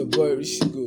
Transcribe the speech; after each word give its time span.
your 0.00 0.06
boy 0.08 0.34
Rishi 0.34 0.79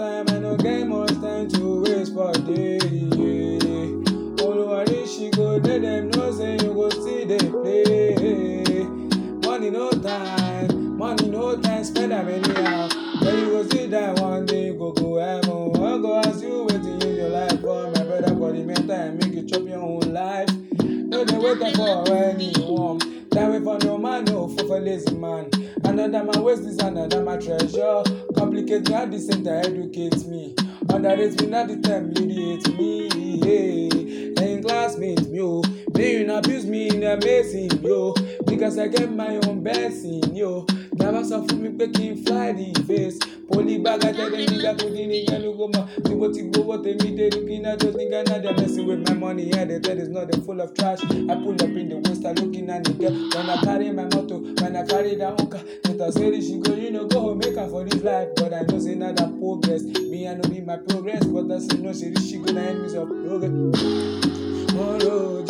time, 0.00 0.24
I 0.30 0.40
don't 0.40 0.62
get 0.62 0.86
much 0.88 1.10
time 1.20 1.46
to 1.50 1.82
waste 1.82 2.14
for 2.14 2.32
day. 2.32 2.78
Yeah. 2.78 4.40
Oluwari 4.44 5.06
she 5.06 5.28
go 5.30 5.56
let 5.56 5.82
them 5.82 6.08
know 6.10 6.32
say 6.32 6.52
you 6.54 6.72
go 6.72 6.88
see 6.88 7.24
they 7.24 7.38
play. 7.38 8.86
Money 9.44 9.68
no 9.68 9.90
time, 9.90 10.96
money 10.96 11.28
no 11.28 11.54
time, 11.60 11.84
spend 11.84 12.14
am 12.14 12.28
anyhow. 12.28 12.88
Then 13.20 13.38
you 13.40 13.46
go 13.50 13.62
see 13.68 13.86
that 13.88 14.18
one 14.20 14.46
day 14.46 14.66
you 14.68 14.74
go 14.78 14.92
go 14.92 15.18
heaven. 15.18 15.76
I 15.76 15.98
go 16.00 16.16
ask 16.18 16.40
you 16.42 16.66
wetin 16.70 17.04
in 17.04 17.16
your 17.16 17.28
life 17.28 17.60
for 17.60 17.90
my 17.90 18.02
brother 18.04 18.34
for 18.36 18.52
the 18.52 18.62
meantime 18.64 19.18
make 19.18 19.34
you 19.34 19.42
chop 19.46 19.64
your 19.68 19.82
own 19.82 20.14
life. 20.14 20.48
No 20.82 21.24
dey 21.26 21.36
wait 21.36 21.76
for 21.76 22.14
anyone. 22.14 23.00
Time 23.28 23.50
wait 23.52 23.62
for 23.62 23.78
no 23.86 23.98
man, 23.98 24.24
no 24.24 24.48
for 24.48 24.64
for 24.66 24.80
lazy 24.80 25.14
man. 25.14 25.50
Another 25.84 26.24
man 26.24 26.42
waste 26.42 26.64
this, 26.64 26.78
another 26.78 27.22
man 27.22 27.40
treasure. 27.40 28.02
Complicate 28.50 28.88
me 28.88 28.94
at 28.96 29.10
the 29.12 29.18
center, 29.20 29.54
educate 29.60 30.26
me. 30.26 30.56
Underrate 30.92 31.40
me, 31.40 31.46
not 31.46 31.68
the 31.68 31.76
time 31.76 32.08
mediate 32.08 32.66
me. 32.76 33.06
Yeah. 33.46 34.42
And 34.44 34.64
classmates, 34.64 35.28
me, 35.28 35.40
oh. 35.40 35.62
They 35.92 36.18
you 36.24 36.34
abuse 36.34 36.66
me 36.66 36.88
in 36.88 37.04
amazing, 37.04 37.70
yo. 37.80 38.12
Because 38.46 38.76
I 38.76 38.88
get 38.88 39.12
my 39.12 39.36
own 39.46 39.62
blessing, 39.62 40.34
yo. 40.34 40.66
Never 40.98 41.22
sọ 41.22 41.46
fún 41.46 41.60
mi 41.62 41.68
pé 41.78 41.86
kí 41.94 42.10
n 42.10 42.16
fly 42.26 42.52
the 42.52 42.74
face. 42.88 43.18
Poli 43.48 43.78
bag 43.78 44.00
àtẹ̀lé 44.02 44.38
nígbà 44.50 44.74
tó 44.78 44.86
dín 44.94 45.08
ní 45.08 45.18
gẹ́lu 45.28 45.50
kó 45.58 45.66
mọ̀. 45.74 45.86
Tí 46.04 46.12
mo 46.18 46.26
ti 46.34 46.42
gbowó 46.50 46.74
tèmi 46.84 47.08
dé 47.16 47.26
at 47.70 47.78
those 47.78 47.94
niggas 47.94 48.26
now 48.28 48.38
they're 48.38 48.54
messing 48.54 48.86
with 48.86 49.08
my 49.08 49.14
money. 49.14 49.44
Yeah, 49.48 49.64
they 49.64 49.78
tell 49.78 49.98
it's 49.98 50.08
not 50.08 50.30
they 50.30 50.40
full 50.40 50.60
of 50.60 50.74
trash. 50.74 51.02
I 51.04 51.34
pull 51.36 51.54
up 51.54 51.62
in 51.62 51.88
the 51.88 51.96
waist, 52.04 52.24
I 52.26 52.32
looking 52.32 52.68
at 52.68 52.84
the 52.84 52.92
girl. 52.94 53.12
When 53.12 53.48
I 53.48 53.60
carry 53.62 53.92
my 53.92 54.04
motor, 54.04 54.38
when 54.60 54.76
I 54.76 54.84
carry 54.84 55.14
hookah. 55.14 55.62
They 55.84 55.96
talk 55.96 56.12
say 56.12 56.30
this, 56.30 56.46
she 56.48 56.58
go, 56.58 56.74
you 56.74 56.90
know, 56.90 57.06
go 57.06 57.20
home, 57.20 57.42
eh? 57.42 57.49
Her 57.60 57.68
for 57.68 57.84
this 57.84 58.02
life. 58.02 58.28
But 58.36 58.52
I 58.54 58.62
know 58.62 58.78
say 58.78 58.94
not 58.94 59.16
progress. 59.16 59.82
Me, 59.82 60.28
I 60.28 60.34
know 60.34 60.48
be 60.48 60.60
my 60.60 60.76
progress. 60.76 61.24
But 61.24 61.48
that's 61.48 61.66
no, 61.74 61.92
say 61.92 62.10
this, 62.10 62.28
she 62.28 62.38
go, 62.38 62.52
the 62.52 62.60
enemies 62.60 62.94
of 62.94 63.08
progress. 63.08 63.50
Wọ́n 64.76 64.98
rojọ́ 65.04 65.49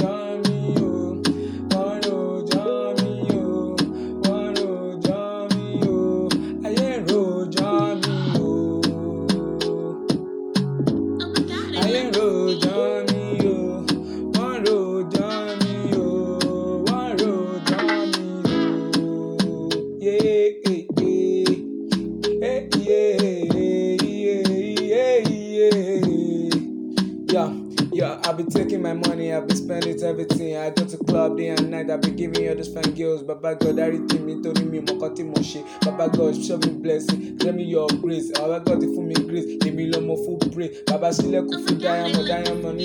I 28.31 28.33
be 28.33 28.45
taking 28.45 28.81
my 28.81 28.93
money, 28.93 29.35
I 29.35 29.41
be 29.41 29.57
spending 29.57 30.01
everything. 30.05 30.57
I 30.57 30.71
go 30.71 30.85
to 30.85 30.97
club 30.99 31.37
day 31.37 31.49
and 31.49 31.69
night, 31.69 31.91
I 31.91 31.97
be 31.97 32.13
giving 32.13 32.45
you 32.45 32.55
those 32.55 32.73
fine 32.73 32.95
girls. 32.95 33.25
Baba 33.25 33.57
God, 33.57 33.77
everything 33.81 34.25
me 34.25 34.41
told 34.41 34.65
me, 34.71 34.79
mo 34.79 34.95
kọ́ 35.01 35.17
tí 35.17 35.25
mo 35.25 35.35
ṣe. 35.35 35.65
Baba 35.85 36.09
God, 36.17 36.37
show 36.41 36.57
me 36.59 36.69
blessing, 36.81 37.37
tell 37.39 37.53
me 37.53 37.65
your 37.65 37.89
grace. 38.01 38.31
Baba 38.39 38.61
God, 38.61 38.83
fún 38.85 39.07
mi 39.09 39.15
grace, 39.15 39.59
èmi 39.67 39.91
lọ́mọ 39.93 40.15
fún 40.25 40.39
pray. 40.55 40.71
Baba 40.87 41.09
sílẹ̀kùn 41.11 41.59
fún 41.67 41.79
diamond, 41.81 42.25
diamond. 42.29 42.81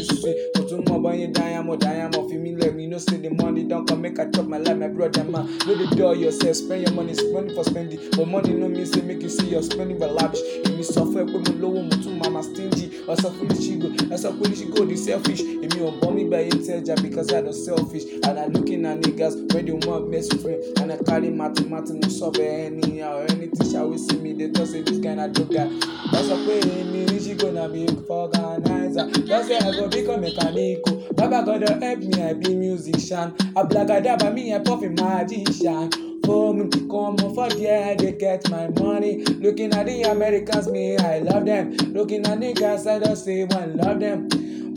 Kò 0.56 0.62
tún 0.68 0.82
mọ̀ 0.88 0.98
bọ́yìn 1.04 1.32
diamond, 1.34 1.80
diamond 1.80 2.28
fi 2.30 2.38
mí 2.38 2.56
lẹ̀. 2.58 2.82
You 2.82 2.88
know 2.92 2.98
say 2.98 3.18
the 3.18 3.30
money 3.30 3.64
don 3.66 3.86
come, 3.86 4.02
make 4.02 4.20
I 4.20 4.26
chop 4.32 4.48
my 4.48 4.58
life, 4.58 4.78
my 4.78 4.88
brother 4.88 5.24
man. 5.26 5.46
No 5.68 5.76
dey 5.76 5.96
dull 5.96 6.16
yourself, 6.16 6.56
spend 6.56 6.82
your 6.88 6.94
money, 6.94 7.14
spend 7.14 7.52
for 7.54 7.64
spending. 7.64 8.00
But 8.18 8.28
money 8.28 8.54
no 8.54 8.68
mean 8.68 8.86
say 8.88 9.02
make 9.02 9.22
you 9.22 9.30
see 9.30 9.50
your 9.50 9.62
spending 9.62 10.00
but 10.00 10.12
lavish. 10.12 10.42
Èmi 10.66 10.84
sọ 10.84 11.02
fún 11.06 11.22
ẹ 11.22 11.26
pé 11.32 11.38
mo 11.38 11.52
lówó, 11.62 11.82
mo 11.84 11.96
tún 12.04 12.18
máa 12.20 12.32
ma 12.32 12.42
stingy. 12.42 12.90
Ọ̀sán 13.08 13.32
fún 13.38 13.48
ní 13.50 13.56
ṣígò, 13.66 13.88
ẹ̀sán 14.14 14.34
fún 14.38 14.50
ní 14.50 14.56
ṣígò 14.56 14.82
di 14.90 14.96
selfish. 15.36 15.64
Èmi 15.64 15.82
ò 15.88 15.92
bọ́ 16.00 16.14
mi 16.16 16.24
gba 16.26 16.38
yé 16.42 16.50
tẹ́jà 16.66 17.02
because 17.02 17.32
I 17.34 17.42
don 17.42 17.54
selfish. 17.54 18.04
And 18.24 18.40
I 18.40 18.46
looking 18.48 18.86
at 18.86 19.02
niggas 19.02 19.54
wey 19.54 19.62
dey 19.62 19.74
wan 19.88 20.10
mess 20.10 20.32
with 20.32 20.46
me. 20.46 20.56
And 20.82 20.92
I 20.92 20.98
carry 20.98 21.30
mati 21.30 21.64
mati 21.66 21.94
mo 21.94 22.08
sọ 22.10 22.32
bẹ́ẹ̀ 22.32 22.66
anyhow. 22.68 23.26
Anything 23.30 23.72
shall 23.72 23.90
we 23.90 23.98
see 23.98 24.18
me, 24.18 24.34
they 24.34 24.50
talk 24.50 24.68
say 24.68 24.82
this 24.82 24.98
guy 25.00 25.16
na 25.16 25.28
dope 25.28 25.52
guy. 25.52 25.68
Wọ́n 26.12 26.24
sọ 26.30 26.36
pé 26.46 26.60
èmi 26.60 27.06
ní 27.12 27.18
ṣígò 27.20 27.54
na 27.54 27.68
be 27.68 27.86
organizer. 28.10 29.10
Just 29.26 29.48
say 29.48 29.58
I 29.58 29.72
go 29.72 29.88
become 29.88 30.22
mechanical. 30.22 31.04
Baba 31.16 31.44
God 31.46 31.66
don 31.66 31.82
help 31.82 32.00
me, 32.00 32.22
I 32.24 32.34
be 32.34 32.56
musician. 32.56 33.32
Ablagadaba 33.56 34.34
me, 34.34 34.54
I 34.54 34.60
puff 34.60 34.84
a 34.84 34.90
magician. 34.90 35.90
For 36.26 36.56
me, 36.56 36.68
come 36.90 37.18
on 37.22 37.36
for 37.36 37.48
there, 37.50 37.96
they 37.96 38.14
get 38.14 38.50
my 38.50 38.68
money. 38.70 39.24
Looking 39.24 39.72
at 39.74 39.86
the 39.86 40.02
Americans, 40.04 40.68
me, 40.68 40.98
I 40.98 41.20
love 41.20 41.46
them. 41.46 41.74
Looking 41.94 42.26
at 42.26 42.40
the 42.40 42.52
guys, 42.54 42.88
I 42.88 42.98
just 42.98 43.26
say 43.26 43.44
one 43.46 43.78
love 43.78 44.00
them. 44.00 44.28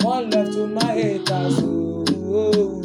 One 0.03 0.31
love 0.31 0.53
to 0.53 0.67
my 0.69 0.93
haters. 0.93 1.61
Oh, 1.63 2.83